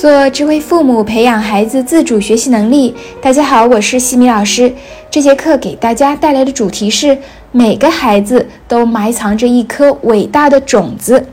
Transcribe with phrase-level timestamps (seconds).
[0.00, 2.94] 做智慧父母，培养孩子自主学习能力。
[3.20, 4.72] 大家好，我是西米老师。
[5.10, 7.18] 这节课给大家带来的主题是：
[7.52, 11.26] 每个孩子都埋藏着一颗伟大的种子。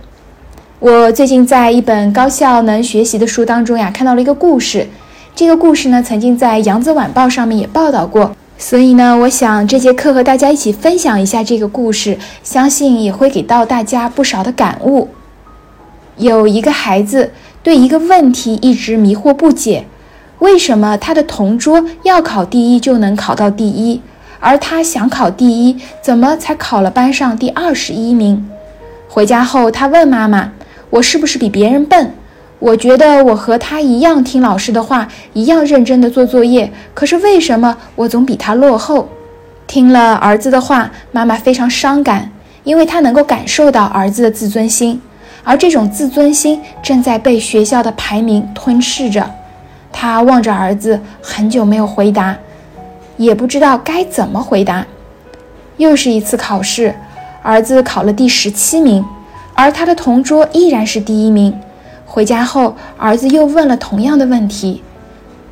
[0.80, 4.86] 我最近在一本高效能学习的书当中呀，看到了一个故事。
[5.34, 8.36] 这个故事呢，曾经在扬子晚报上面也报道过。
[8.58, 15.08] 所以呢，我想这节课和大家一起分享一下这个故事，相信也会给到大家不少的感悟。
[16.18, 17.32] 有一个孩子。
[17.68, 19.86] 对一个问题一直迷惑不解，
[20.40, 24.02] 为什么他的同桌要考第一就能考到第一，
[24.40, 28.50] 而他想考第一，怎么才考了班上第二十一名？
[29.10, 30.54] 回家后，他问妈妈
[30.92, 32.14] ：“我是不是比别人笨？
[32.60, 39.10] 我觉得我和他一样听老师的话，一样认真的做作业，可是为什么我总比他落后？”
[39.68, 42.32] 听了儿子的话，妈妈非常伤感，
[42.64, 45.02] 因为她能够感受到儿子的自尊心。
[45.48, 49.32] 而这种自尊心正在被学校的排名吞噬着。
[49.94, 52.36] 他望着儿子，很久没有回答，
[53.16, 54.86] 也不知道该怎么回答。
[55.78, 56.94] 又是一次考试，
[57.42, 59.06] 儿子考了第十七名，
[59.54, 61.58] 而他的同桌依然是第一名。
[62.06, 64.84] 回家后，儿子又问了同样的问题。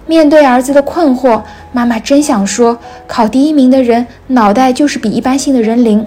[0.06, 6.06] 面对儿子的困惑，妈妈真想说，考第一名的人脑袋就是比一般性的人灵。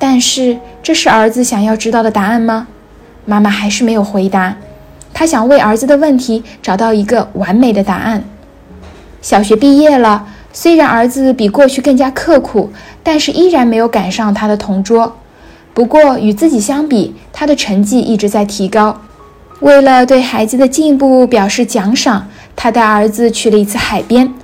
[0.00, 2.66] 但是，这是儿子想要知道的答案吗？
[3.30, 4.56] 妈妈还是没有回答，
[5.14, 8.24] 她想为儿子的问题找到一个完美的答案。
[9.22, 12.72] 小学毕业了，虽然儿子比过去更加刻苦，
[13.04, 15.16] 但是依然没有赶上他的同桌。
[15.72, 19.00] 不过与自己相比，他的成绩一直在提高。
[19.60, 24.34] 为了对孩子的进步表示奖赏，他带儿子去了一次海边。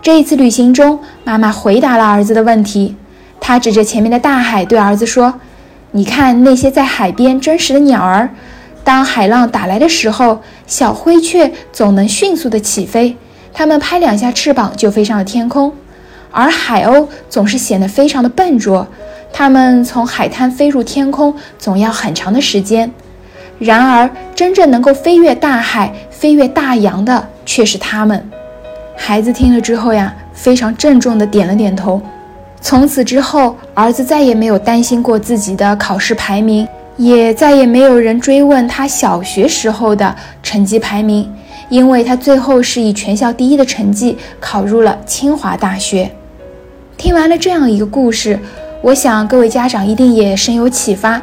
[0.00, 2.94] 这一次旅行中，妈妈回答了儿子的问题。
[3.40, 5.34] 她指着前面的大海对儿子说。
[5.96, 8.28] 你看那些在海边真实的鸟儿，
[8.84, 13.16] 当海浪打来的时候，小灰雀总能迅速的起飞，
[13.54, 15.70] 它们拍两下翅膀就飞上了天空；
[16.30, 18.86] 而海鸥总是显得非常的笨拙，
[19.32, 22.92] 它们从海滩飞入天空总要很长的时间。
[23.58, 28.30] 然而，真正能够飞越大海、飞越大洋的却是它们。
[28.94, 32.02] 孩子听了之后呀，非常郑重地点了点头。
[32.60, 41.30] 从此之后，儿子再也没有担心过自己的考试排名，也再也没有人追问他小学时候的成绩排名，
[41.68, 46.10] 因为他最后是以全校第一的成绩考入了清华大学。
[46.96, 48.38] 听完了这样一个故事，
[48.82, 51.22] 我想各位家长一定也深有启发。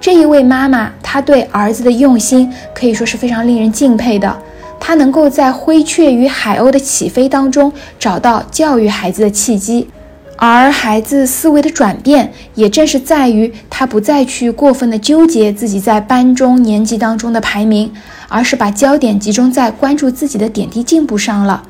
[0.00, 4.36] 这一位妈妈，她对儿子的用心可以说是非常令人敬佩的。
[4.78, 9.88] 她能够在灰雀与海鸥的起飞当中找到教育孩子的契机。
[10.36, 17.92] 而孩子思维的转变，也正是在于他不再去过分的纠结自己在班中年级当中的排名，
[18.28, 21.62] 而是把焦点集中在关注自己的点滴进步上了。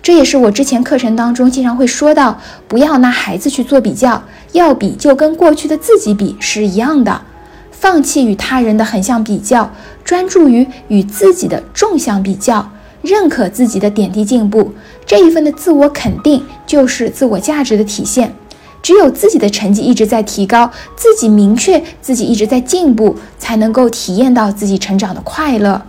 [0.00, 2.38] 这也是我之前课程当中经常会说到，
[2.68, 4.22] 不要拿孩子去做比较，
[4.52, 7.22] 要比就跟过去的自己比是一样的，
[7.70, 9.72] 放弃与他人的横向比较，
[10.04, 12.70] 专注于与自己的纵向比较。
[13.04, 14.72] 认可自己的点滴进步，
[15.04, 18.34] 这一份的自我肯定就是自我价值的体现。
[18.82, 25.80] 只有自己的成绩一直在提高，自己明确自己一直在进步，才能够体验到自己成长的快乐。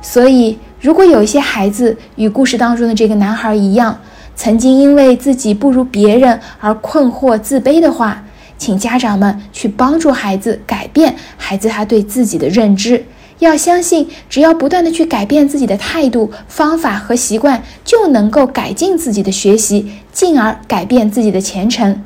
[0.00, 3.98] 所以，如果有一些孩子与故事当中的这个男孩一样，
[4.36, 8.22] 曾经因为自己不如别人而困惑自卑的话，
[8.56, 13.02] 请家长们去帮助孩子改变孩子他对自己的认知。
[13.40, 22.02] 要相信，只要不断的去改变自己的态度、方法和习惯，就能够改进自己的学习，进而改变自己的前程。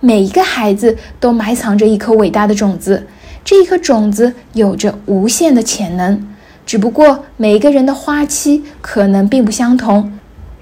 [0.00, 3.06] 每一个孩子都埋藏着一颗伟大的种子，
[3.44, 6.26] 这一颗种子有着无限的潜能，
[6.64, 10.10] 只不过每一个人的花期可能并不相同。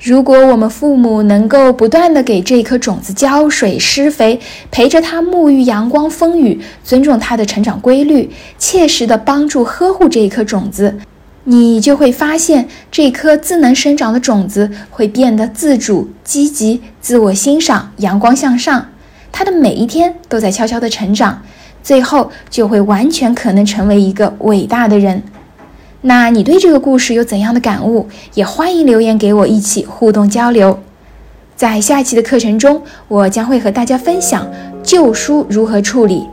[0.00, 4.38] 如果我们父母能够不断的给这颗种子浇水施肥，
[4.70, 10.96] 陪着它沐浴阳光风雨，尊重它的成长规律，切实的帮助呵护这一颗种子，
[11.42, 18.86] 你就会发现这颗自能生长的种子会变得自主、积极、自我欣赏、阳光向上，
[19.32, 21.42] 它的每一天都在悄悄的成长，
[21.82, 25.20] 最后就会完全可能成为一个伟大的人。
[26.02, 28.06] 那你对这个故事有怎样的感悟？
[28.34, 30.78] 也欢迎留言给我，一起互动交流。
[31.56, 34.48] 在下一期的课程中，我将会和大家分享
[34.82, 36.24] 旧书如何处理。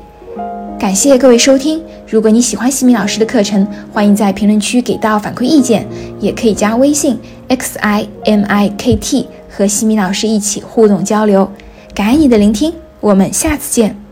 [0.78, 1.82] 感谢各位收听。
[2.08, 5.88] 如果你喜欢西米老师的课程，欢迎在评论区给到反馈意见，
[6.20, 7.18] 也可以加微信
[7.48, 11.50] x i m i k t 和西米老师一起互动交流。
[11.96, 14.05] 感恩你的聆听，我们下次见。